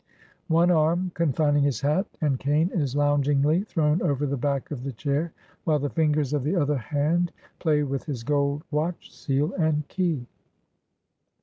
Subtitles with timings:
[0.47, 4.91] One arm confining his hat and cane is loungingly thrown over the back of the
[4.93, 5.31] chair,
[5.63, 10.25] while the fingers of the other hand play with his gold watch seal and key.